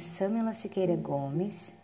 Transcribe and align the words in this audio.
Samela 0.00 0.54
Siqueira 0.54 0.96
Gomes. 0.96 1.74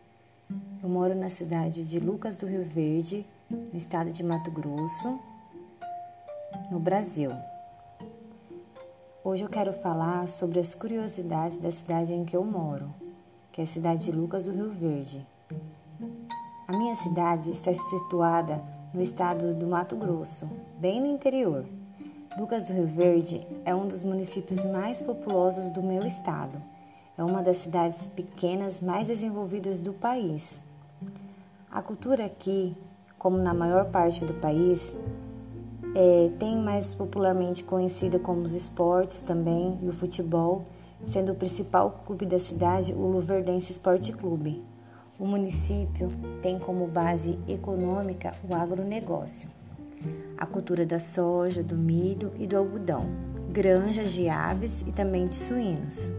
Eu 0.82 0.88
moro 0.88 1.14
na 1.14 1.28
cidade 1.28 1.84
de 1.84 2.00
Lucas 2.00 2.36
do 2.36 2.46
Rio 2.46 2.64
Verde, 2.64 3.26
no 3.50 3.76
estado 3.76 4.10
de 4.10 4.24
Mato 4.24 4.50
Grosso, 4.50 5.20
no 6.70 6.80
Brasil. 6.80 7.30
Hoje 9.22 9.44
eu 9.44 9.48
quero 9.48 9.72
falar 9.74 10.28
sobre 10.28 10.58
as 10.58 10.74
curiosidades 10.74 11.58
da 11.58 11.70
cidade 11.70 12.14
em 12.14 12.24
que 12.24 12.34
eu 12.34 12.42
moro, 12.42 12.92
que 13.52 13.60
é 13.60 13.64
a 13.64 13.66
cidade 13.66 14.06
de 14.06 14.12
Lucas 14.12 14.46
do 14.46 14.52
Rio 14.52 14.70
Verde. 14.72 15.26
A 16.66 16.72
minha 16.76 16.96
cidade 16.96 17.50
está 17.50 17.72
situada 17.74 18.62
no 18.94 19.02
estado 19.02 19.52
do 19.52 19.66
Mato 19.66 19.94
Grosso, 19.94 20.48
bem 20.78 21.00
no 21.00 21.06
interior. 21.06 21.66
Lucas 22.38 22.64
do 22.64 22.72
Rio 22.72 22.86
Verde 22.86 23.46
é 23.64 23.74
um 23.74 23.86
dos 23.86 24.02
municípios 24.02 24.64
mais 24.64 25.02
populosos 25.02 25.70
do 25.70 25.82
meu 25.82 26.04
estado. 26.06 26.75
É 27.18 27.24
uma 27.24 27.42
das 27.42 27.56
cidades 27.56 28.08
pequenas 28.08 28.82
mais 28.82 29.08
desenvolvidas 29.08 29.80
do 29.80 29.94
país. 29.94 30.60
A 31.70 31.80
cultura 31.80 32.26
aqui, 32.26 32.76
como 33.18 33.38
na 33.38 33.54
maior 33.54 33.86
parte 33.86 34.22
do 34.22 34.34
país, 34.34 34.94
é, 35.94 36.30
tem 36.38 36.58
mais 36.58 36.94
popularmente 36.94 37.64
conhecida 37.64 38.18
como 38.18 38.42
os 38.42 38.54
esportes 38.54 39.22
também 39.22 39.78
e 39.82 39.88
o 39.88 39.94
futebol, 39.94 40.66
sendo 41.06 41.32
o 41.32 41.34
principal 41.34 42.02
clube 42.04 42.26
da 42.26 42.38
cidade 42.38 42.92
o 42.92 43.06
Luverdense 43.06 43.72
Esporte 43.72 44.12
Clube. 44.12 44.62
O 45.18 45.26
município 45.26 46.08
tem 46.42 46.58
como 46.58 46.86
base 46.86 47.38
econômica 47.48 48.32
o 48.46 48.54
agronegócio, 48.54 49.48
a 50.36 50.44
cultura 50.44 50.84
da 50.84 51.00
soja, 51.00 51.62
do 51.62 51.76
milho 51.76 52.30
e 52.38 52.46
do 52.46 52.58
algodão, 52.58 53.06
granjas 53.50 54.12
de 54.12 54.28
aves 54.28 54.82
e 54.82 54.92
também 54.92 55.26
de 55.26 55.34
suínos. 55.34 56.10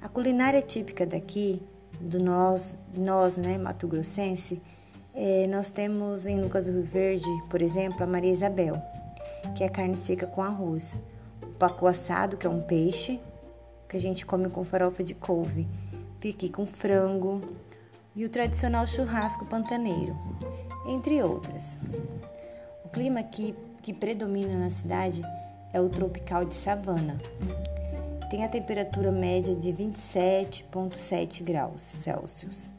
A 0.00 0.08
culinária 0.08 0.62
típica 0.62 1.04
daqui, 1.04 1.60
do 2.00 2.22
nós, 2.22 2.76
nós 2.96 3.36
né, 3.36 3.58
Mato 3.58 3.88
Grossense, 3.88 4.62
é, 5.12 5.48
nós 5.48 5.72
temos 5.72 6.26
em 6.26 6.40
Lucas 6.40 6.66
do 6.66 6.72
Rio 6.72 6.84
Verde, 6.84 7.28
por 7.50 7.60
exemplo, 7.60 8.04
a 8.04 8.06
Maria 8.06 8.30
Isabel, 8.30 8.80
que 9.56 9.64
é 9.64 9.68
carne 9.68 9.96
seca 9.96 10.26
com 10.26 10.40
arroz. 10.40 10.98
O 11.42 11.58
pacu 11.58 11.88
assado, 11.88 12.36
que 12.36 12.46
é 12.46 12.50
um 12.50 12.62
peixe, 12.62 13.20
que 13.88 13.96
a 13.96 14.00
gente 14.00 14.24
come 14.24 14.48
com 14.48 14.62
farofa 14.64 15.02
de 15.02 15.14
couve. 15.14 15.66
Piqui 16.20 16.48
com 16.48 16.64
frango. 16.64 17.42
E 18.14 18.24
o 18.24 18.28
tradicional 18.28 18.86
churrasco 18.86 19.46
pantaneiro, 19.46 20.16
entre 20.86 21.22
outras. 21.22 21.80
O 22.84 22.88
clima 22.88 23.20
aqui 23.20 23.54
que 23.82 23.92
predomina 23.92 24.56
na 24.56 24.70
cidade 24.70 25.22
é 25.72 25.80
o 25.80 25.88
tropical 25.88 26.44
de 26.44 26.54
savana. 26.54 27.18
Tem 28.30 28.44
a 28.44 28.48
temperatura 28.48 29.10
média 29.10 29.54
de 29.54 29.72
27,7 29.72 31.42
graus 31.42 31.82
Celsius 31.82 32.72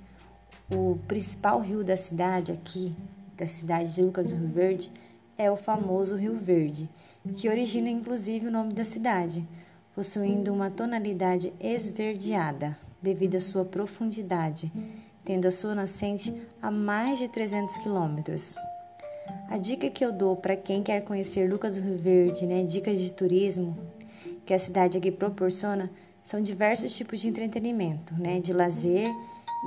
o 0.71 0.99
principal 1.07 1.59
rio 1.59 1.83
da 1.83 1.97
cidade 1.97 2.51
aqui, 2.51 2.95
da 3.35 3.47
cidade 3.47 3.93
de 3.93 4.01
Lucas 4.01 4.27
do 4.27 4.35
Rio 4.35 4.47
Verde, 4.47 4.91
é 5.37 5.49
o 5.49 5.57
famoso 5.57 6.15
Rio 6.15 6.35
Verde, 6.35 6.87
que 7.35 7.49
origina 7.49 7.89
inclusive 7.89 8.47
o 8.47 8.51
nome 8.51 8.73
da 8.73 8.85
cidade, 8.85 9.47
possuindo 9.95 10.53
uma 10.53 10.69
tonalidade 10.69 11.51
esverdeada 11.59 12.77
devido 13.01 13.35
à 13.35 13.39
sua 13.39 13.65
profundidade, 13.65 14.71
tendo 15.25 15.47
a 15.47 15.51
sua 15.51 15.73
nascente 15.73 16.35
a 16.61 16.69
mais 16.69 17.17
de 17.17 17.27
300 17.27 17.77
quilômetros. 17.77 18.55
A 19.49 19.57
dica 19.57 19.89
que 19.89 20.05
eu 20.05 20.11
dou 20.11 20.35
para 20.35 20.55
quem 20.55 20.83
quer 20.83 21.01
conhecer 21.01 21.49
Lucas 21.49 21.75
do 21.75 21.81
Rio 21.81 21.97
Verde, 21.97 22.45
né, 22.45 22.63
dicas 22.63 22.99
de 22.99 23.11
turismo 23.11 23.77
que 24.49 24.53
a 24.55 24.57
cidade 24.57 24.97
aqui 24.97 25.11
proporciona, 25.11 25.91
são 26.23 26.41
diversos 26.41 26.97
tipos 26.97 27.19
de 27.19 27.29
entretenimento, 27.29 28.15
né, 28.15 28.39
de 28.39 28.51
lazer 28.51 29.07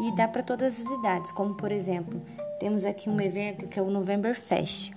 e 0.01 0.17
dá 0.17 0.27
para 0.27 0.43
todas 0.43 0.85
as 0.85 0.99
idades, 0.99 1.31
como 1.31 1.55
por 1.55 1.71
exemplo, 1.71 2.21
temos 2.59 2.85
aqui 2.85 3.09
um 3.09 3.21
evento 3.21 3.69
que 3.69 3.79
é 3.79 3.83
o 3.83 3.89
November 3.89 4.35
Fest. 4.35 4.91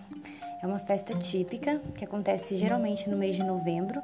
É 0.60 0.66
uma 0.66 0.80
festa 0.80 1.14
típica 1.14 1.80
que 1.94 2.04
acontece 2.04 2.56
geralmente 2.56 3.08
no 3.08 3.16
mês 3.16 3.36
de 3.36 3.44
novembro 3.44 4.02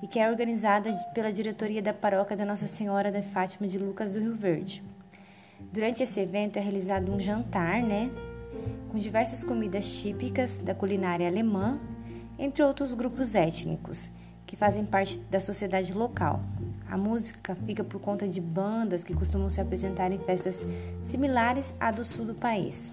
e 0.00 0.06
que 0.06 0.20
é 0.20 0.30
organizada 0.30 0.92
pela 1.12 1.32
diretoria 1.32 1.82
da 1.82 1.92
paróquia 1.92 2.36
da 2.36 2.44
Nossa 2.44 2.68
Senhora 2.68 3.10
da 3.10 3.20
Fátima 3.20 3.66
de 3.66 3.76
Lucas 3.76 4.12
do 4.12 4.20
Rio 4.20 4.36
Verde. 4.36 4.84
Durante 5.72 6.04
esse 6.04 6.20
evento 6.20 6.60
é 6.60 6.62
realizado 6.62 7.12
um 7.12 7.18
jantar, 7.18 7.82
né, 7.82 8.08
com 8.88 8.98
diversas 9.00 9.42
comidas 9.42 10.00
típicas 10.00 10.60
da 10.60 10.76
culinária 10.76 11.26
alemã, 11.26 11.80
entre 12.38 12.62
outros 12.62 12.94
grupos 12.94 13.34
étnicos 13.34 14.12
que 14.46 14.56
fazem 14.56 14.84
parte 14.84 15.18
da 15.30 15.40
sociedade 15.40 15.92
local. 15.92 16.40
A 16.90 16.96
música 16.96 17.54
fica 17.66 17.82
por 17.82 18.00
conta 18.00 18.28
de 18.28 18.40
bandas 18.40 19.02
que 19.02 19.14
costumam 19.14 19.50
se 19.50 19.60
apresentar 19.60 20.12
em 20.12 20.18
festas 20.18 20.64
similares 21.02 21.74
à 21.80 21.90
do 21.90 22.04
sul 22.04 22.26
do 22.26 22.34
país. 22.34 22.92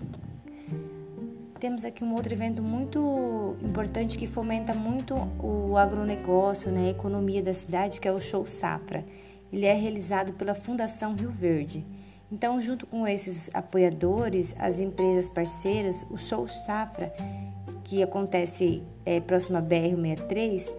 Temos 1.59 1.85
aqui 1.85 2.03
um 2.03 2.16
outro 2.16 2.34
evento 2.34 2.63
muito 2.63 3.56
importante 3.62 4.17
que 4.17 4.25
fomenta 4.25 4.73
muito 4.73 5.13
o 5.39 5.78
agronegócio, 5.78 6.72
né, 6.72 6.88
a 6.88 6.89
economia 6.89 7.44
da 7.44 7.53
cidade, 7.53 8.01
que 8.01 8.07
é 8.07 8.12
o 8.12 8.19
Show 8.19 8.47
Safra. 8.47 9.06
Ele 9.53 9.68
é 9.68 9.73
realizado 9.73 10.33
pela 10.33 10.56
Fundação 10.56 11.13
Rio 11.13 11.29
Verde. 11.29 11.85
Então, 12.31 12.59
junto 12.59 12.88
com 12.88 13.07
esses 13.07 13.51
apoiadores, 13.53 14.56
as 14.57 14.79
empresas 14.79 15.29
parceiras, 15.29 16.03
o 16.09 16.18
Show 16.18 16.47
Safra, 16.47 17.13
que 17.83 18.01
acontece 18.01 18.81
é, 19.06 19.19
próximo 19.19 19.57
à 19.57 19.62
BR-63, 19.62 20.73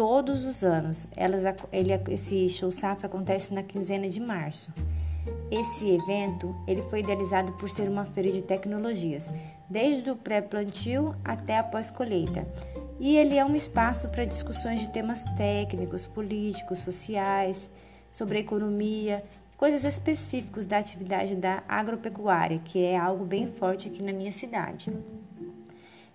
todos 0.00 0.46
os 0.46 0.64
anos. 0.64 1.06
Elas, 1.14 1.44
ele, 1.70 1.92
esse 2.08 2.48
show 2.48 2.72
safra 2.72 3.06
acontece 3.06 3.52
na 3.52 3.62
quinzena 3.62 4.08
de 4.08 4.18
março. 4.18 4.72
Esse 5.50 5.90
evento 5.90 6.56
ele 6.66 6.80
foi 6.80 7.00
idealizado 7.00 7.52
por 7.52 7.68
ser 7.68 7.86
uma 7.86 8.06
feira 8.06 8.32
de 8.32 8.40
tecnologias, 8.40 9.30
desde 9.68 10.10
o 10.10 10.16
pré-plantio 10.16 11.14
até 11.22 11.58
a 11.58 11.62
pós-colheita. 11.62 12.48
E 12.98 13.14
ele 13.14 13.36
é 13.36 13.44
um 13.44 13.54
espaço 13.54 14.08
para 14.08 14.24
discussões 14.24 14.80
de 14.80 14.88
temas 14.88 15.22
técnicos, 15.36 16.06
políticos, 16.06 16.78
sociais, 16.78 17.68
sobre 18.10 18.38
economia, 18.38 19.22
coisas 19.58 19.84
específicas 19.84 20.64
da 20.64 20.78
atividade 20.78 21.36
da 21.36 21.62
agropecuária, 21.68 22.58
que 22.64 22.82
é 22.82 22.96
algo 22.96 23.26
bem 23.26 23.48
forte 23.48 23.86
aqui 23.86 24.02
na 24.02 24.14
minha 24.14 24.32
cidade. 24.32 24.90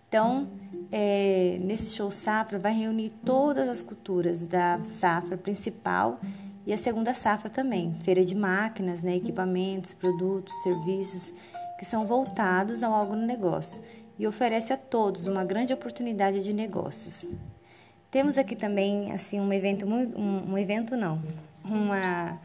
Então, 0.08 0.48
é, 0.92 1.58
nesse 1.62 1.96
show 1.96 2.12
safra 2.12 2.60
vai 2.60 2.74
reunir 2.74 3.12
todas 3.26 3.68
as 3.68 3.82
culturas 3.82 4.42
da 4.42 4.80
safra 4.84 5.38
principal 5.38 6.20
e 6.66 6.74
a 6.74 6.78
segunda 6.78 7.14
safra 7.14 7.50
também, 7.50 7.94
feira 8.04 8.26
de 8.26 8.36
máquinas, 8.36 9.04
né, 9.04 9.16
equipamentos, 9.16 9.94
produtos, 9.94 10.54
serviços 10.64 11.34
que 11.78 11.86
são 11.86 12.06
voltados 12.06 12.84
ao 12.84 12.94
agronegócio 12.94 13.82
e 14.18 14.26
oferece 14.26 14.74
a 14.74 14.78
todos 14.78 15.28
uma 15.28 15.44
grande 15.44 15.74
oportunidade 15.74 16.42
de 16.42 16.54
negócios. 16.54 17.28
Temos 18.10 18.38
aqui 18.38 18.56
também 18.56 19.12
assim 19.12 19.40
um 19.40 19.52
evento 19.52 19.86
um, 19.86 20.52
um 20.52 20.58
evento 20.58 20.96
não, 20.96 21.22
uma 21.64 22.40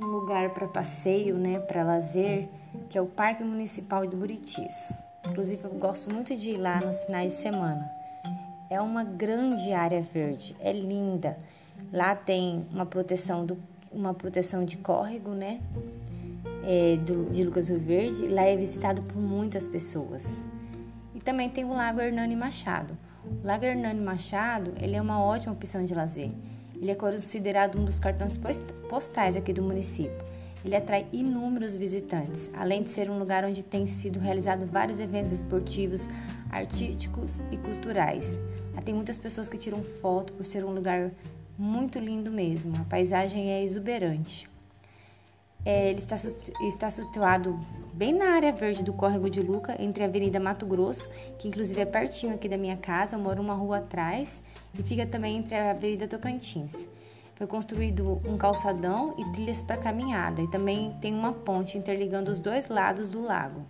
um 0.00 0.06
lugar 0.06 0.50
para 0.50 0.66
passeio, 0.68 1.36
né, 1.36 1.58
para 1.60 1.82
lazer, 1.82 2.48
que 2.90 2.98
é 2.98 3.00
o 3.00 3.06
Parque 3.06 3.42
Municipal 3.42 4.06
de 4.06 4.14
Buritis. 4.14 4.92
Inclusive, 5.28 5.64
eu 5.64 5.70
gosto 5.70 6.12
muito 6.12 6.34
de 6.34 6.50
ir 6.50 6.56
lá 6.56 6.80
nos 6.80 7.04
finais 7.04 7.32
de 7.32 7.38
semana. 7.40 7.90
É 8.70 8.80
uma 8.80 9.04
grande 9.04 9.72
área 9.72 10.00
verde, 10.00 10.56
é 10.60 10.72
linda. 10.72 11.38
Lá 11.92 12.14
tem 12.14 12.66
uma 12.72 12.86
proteção, 12.86 13.44
do, 13.44 13.58
uma 13.92 14.14
proteção 14.14 14.64
de 14.64 14.76
córrego, 14.78 15.30
né? 15.30 15.60
É, 16.64 16.96
do, 16.96 17.30
de 17.30 17.44
Lucas 17.44 17.68
Rio 17.68 17.78
Verde. 17.78 18.26
Lá 18.26 18.42
é 18.42 18.56
visitado 18.56 19.02
por 19.02 19.16
muitas 19.16 19.68
pessoas. 19.68 20.40
E 21.14 21.20
também 21.20 21.48
tem 21.48 21.64
o 21.64 21.74
Lago 21.74 22.00
Hernani 22.00 22.34
Machado. 22.34 22.96
O 23.24 23.46
Lago 23.46 23.64
Hernani 23.64 24.00
Machado 24.00 24.72
ele 24.80 24.96
é 24.96 25.02
uma 25.02 25.22
ótima 25.22 25.52
opção 25.52 25.84
de 25.84 25.94
lazer. 25.94 26.30
Ele 26.74 26.90
é 26.90 26.94
considerado 26.94 27.78
um 27.78 27.84
dos 27.84 28.00
cartões 28.00 28.38
postais 28.88 29.36
aqui 29.36 29.52
do 29.52 29.62
município 29.62 30.26
ele 30.64 30.74
atrai 30.74 31.06
inúmeros 31.12 31.76
visitantes, 31.76 32.50
além 32.54 32.82
de 32.82 32.90
ser 32.90 33.08
um 33.10 33.18
lugar 33.18 33.44
onde 33.44 33.62
tem 33.62 33.86
sido 33.86 34.18
realizado 34.18 34.66
vários 34.66 34.98
eventos 34.98 35.32
esportivos, 35.32 36.08
artísticos 36.50 37.40
e 37.50 37.56
culturais. 37.56 38.38
Lá 38.74 38.82
tem 38.82 38.94
muitas 38.94 39.18
pessoas 39.18 39.48
que 39.48 39.56
tiram 39.56 39.82
foto 40.00 40.32
por 40.32 40.44
ser 40.44 40.64
um 40.64 40.72
lugar 40.72 41.10
muito 41.58 41.98
lindo 41.98 42.30
mesmo. 42.30 42.74
A 42.80 42.84
paisagem 42.84 43.50
é 43.50 43.62
exuberante. 43.62 44.48
É, 45.64 45.90
ele 45.90 45.98
está, 45.98 46.16
está 46.60 46.90
situado 46.90 47.58
bem 47.92 48.12
na 48.12 48.34
área 48.34 48.52
verde 48.52 48.84
do 48.84 48.92
Córrego 48.92 49.28
de 49.28 49.42
Luca, 49.42 49.74
entre 49.82 50.04
a 50.04 50.06
Avenida 50.06 50.38
Mato 50.38 50.66
Grosso, 50.66 51.08
que 51.38 51.48
inclusive 51.48 51.80
é 51.80 51.84
pertinho 51.84 52.34
aqui 52.34 52.48
da 52.48 52.56
minha 52.56 52.76
casa, 52.76 53.16
eu 53.16 53.20
moro 53.20 53.42
uma 53.42 53.54
rua 53.54 53.78
atrás, 53.78 54.40
e 54.78 54.82
fica 54.82 55.06
também 55.06 55.38
entre 55.38 55.56
a 55.56 55.70
Avenida 55.70 56.06
Tocantins. 56.06 56.86
Foi 57.36 57.46
construído 57.46 58.20
um 58.24 58.38
calçadão 58.38 59.14
e 59.18 59.32
trilhas 59.32 59.60
para 59.60 59.76
caminhada, 59.76 60.40
e 60.40 60.48
também 60.48 60.96
tem 61.02 61.12
uma 61.14 61.32
ponte 61.32 61.76
interligando 61.76 62.30
os 62.30 62.40
dois 62.40 62.68
lados 62.68 63.10
do 63.10 63.22
lago. 63.22 63.60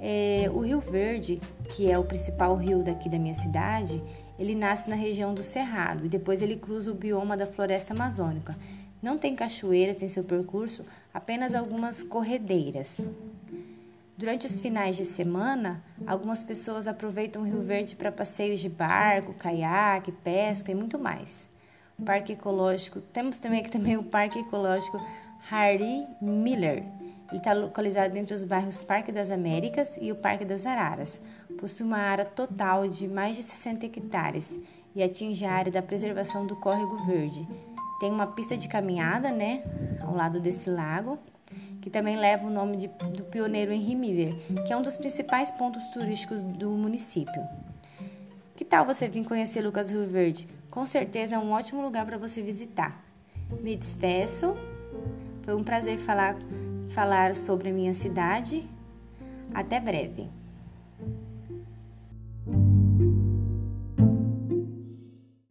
É, 0.00 0.50
o 0.52 0.58
Rio 0.58 0.80
Verde, 0.80 1.40
que 1.68 1.88
é 1.88 1.96
o 1.96 2.04
principal 2.04 2.56
rio 2.56 2.82
daqui 2.82 3.08
da 3.08 3.18
minha 3.18 3.34
cidade, 3.34 4.02
ele 4.36 4.54
nasce 4.56 4.90
na 4.90 4.96
região 4.96 5.32
do 5.32 5.44
Cerrado 5.44 6.06
e 6.06 6.08
depois 6.08 6.42
ele 6.42 6.56
cruza 6.56 6.90
o 6.90 6.94
bioma 6.94 7.36
da 7.36 7.46
floresta 7.46 7.94
amazônica, 7.94 8.56
Não 9.02 9.16
tem 9.16 9.34
cachoeiras 9.34 10.02
em 10.02 10.08
seu 10.08 10.22
percurso, 10.22 10.84
apenas 11.14 11.54
algumas 11.54 12.02
corredeiras. 12.02 13.02
Durante 14.14 14.46
os 14.46 14.60
finais 14.60 14.94
de 14.94 15.06
semana, 15.06 15.82
algumas 16.06 16.44
pessoas 16.44 16.86
aproveitam 16.86 17.40
o 17.40 17.44
Rio 17.46 17.62
Verde 17.62 17.96
para 17.96 18.12
passeios 18.12 18.60
de 18.60 18.68
barco, 18.68 19.32
caiaque, 19.32 20.12
pesca 20.12 20.70
e 20.70 20.74
muito 20.74 20.98
mais. 20.98 21.48
Parque 22.00 22.32
Ecológico, 22.32 23.00
temos 23.00 23.38
também 23.38 23.60
aqui 23.60 23.70
também 23.70 23.96
o 23.96 24.02
Parque 24.02 24.38
Ecológico 24.38 25.00
Harry 25.48 26.06
Miller. 26.20 26.84
Ele 27.28 27.38
está 27.38 27.52
localizado 27.52 28.16
entre 28.16 28.34
os 28.34 28.42
bairros 28.42 28.80
Parque 28.80 29.12
das 29.12 29.30
Américas 29.30 29.96
e 30.00 30.10
o 30.10 30.16
Parque 30.16 30.44
das 30.44 30.66
Araras. 30.66 31.20
Possui 31.58 31.86
uma 31.86 31.98
área 31.98 32.24
total 32.24 32.88
de 32.88 33.06
mais 33.06 33.36
de 33.36 33.42
60 33.42 33.86
hectares 33.86 34.58
e 34.94 35.02
atinge 35.02 35.44
a 35.44 35.52
área 35.52 35.70
da 35.70 35.82
preservação 35.82 36.46
do 36.46 36.56
Córrego 36.56 37.04
Verde. 37.06 37.46
Tem 38.00 38.10
uma 38.10 38.26
pista 38.26 38.56
de 38.56 38.66
caminhada, 38.66 39.30
né, 39.30 39.62
ao 40.00 40.14
lado 40.14 40.40
desse 40.40 40.68
lago 40.68 41.18
que 41.80 41.88
também 41.88 42.16
leva 42.16 42.46
o 42.46 42.50
nome 42.50 42.76
de, 42.76 42.88
do 42.88 43.24
pioneiro 43.24 43.72
Henri 43.72 43.94
Miller, 43.94 44.34
que 44.66 44.72
é 44.72 44.76
um 44.76 44.82
dos 44.82 44.96
principais 44.96 45.50
pontos 45.50 45.88
turísticos 45.88 46.42
do 46.42 46.70
município. 46.70 47.42
Que 48.54 48.64
tal 48.64 48.84
você 48.84 49.08
vir 49.08 49.24
conhecer 49.24 49.62
Lucas 49.62 49.90
Rio 49.90 50.06
Verde? 50.06 50.46
Com 50.70 50.86
certeza 50.86 51.34
é 51.34 51.38
um 51.38 51.50
ótimo 51.50 51.82
lugar 51.82 52.06
para 52.06 52.16
você 52.16 52.40
visitar. 52.40 53.04
Me 53.60 53.74
despeço. 53.74 54.56
Foi 55.42 55.54
um 55.54 55.64
prazer 55.64 55.98
falar, 55.98 56.36
falar 56.90 57.34
sobre 57.34 57.70
a 57.70 57.72
minha 57.72 57.92
cidade. 57.92 58.68
Até 59.52 59.80
breve. 59.80 60.30